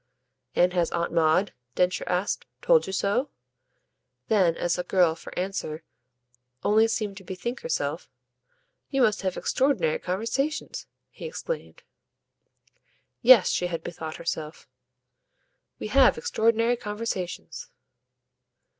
[0.55, 3.29] "And has Aunt Maud," Densher asked, "told you so?"
[4.29, 5.83] Then as the girl, for answer,
[6.63, 8.09] only seemed to bethink herself,
[8.89, 11.83] "You must have extraordinary conversations!" he exclaimed.
[13.21, 14.67] Yes, she had bethought herself.
[15.77, 17.69] "We have extraordinary conversations."